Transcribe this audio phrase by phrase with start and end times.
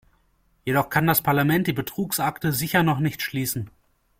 [0.65, 3.69] Jedoch kann das Parlament die Betrugsakte sicher noch nicht schließen.